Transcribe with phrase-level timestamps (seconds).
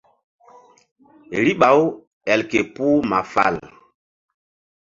[1.45, 1.83] Riɓa-u
[2.31, 3.55] el ke puh ma fal.